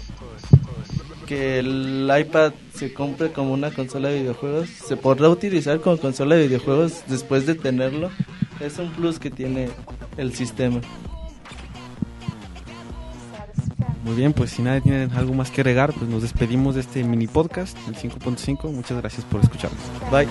que 1.26 1.58
el 1.60 2.10
iPad 2.20 2.52
se 2.74 2.92
compre 2.92 3.32
como 3.32 3.54
una 3.54 3.70
consola 3.70 4.10
de 4.10 4.20
videojuegos. 4.20 4.68
Se 4.68 4.98
podrá 4.98 5.30
utilizar 5.30 5.80
como 5.80 5.96
consola 5.96 6.34
de 6.34 6.46
videojuegos 6.48 7.02
después 7.08 7.46
de 7.46 7.54
tenerlo. 7.54 8.10
Es 8.64 8.78
un 8.78 8.90
plus 8.92 9.18
que 9.18 9.30
tiene 9.30 9.68
el 10.16 10.34
sistema. 10.34 10.80
Muy 14.02 14.16
bien, 14.16 14.32
pues 14.32 14.52
si 14.52 14.62
nadie 14.62 14.80
tiene 14.80 15.14
algo 15.14 15.34
más 15.34 15.50
que 15.50 15.60
agregar, 15.60 15.92
pues 15.92 16.08
nos 16.08 16.22
despedimos 16.22 16.74
de 16.74 16.80
este 16.80 17.04
mini 17.04 17.26
podcast, 17.26 17.76
el 17.88 17.94
5.5. 17.94 18.72
Muchas 18.72 18.96
gracias 18.96 19.26
por 19.26 19.42
escucharnos. 19.42 19.82
Bye. 20.10 20.28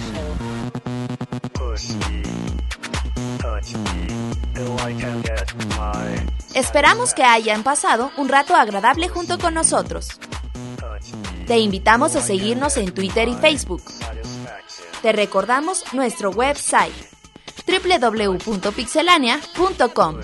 Esperamos 6.55 7.13
que 7.13 7.23
hayan 7.23 7.61
pasado 7.61 8.09
un 8.17 8.29
rato 8.29 8.55
agradable 8.55 9.09
junto 9.09 9.37
con 9.37 9.53
nosotros. 9.53 10.19
Te 11.45 11.59
invitamos 11.59 12.15
a 12.15 12.21
seguirnos 12.21 12.77
en 12.77 12.93
Twitter 12.93 13.27
y 13.27 13.35
Facebook. 13.35 13.83
Te 15.03 15.11
recordamos 15.11 15.83
nuestro 15.93 16.31
website 16.31 17.12
www.pixelania.com. 17.67 20.21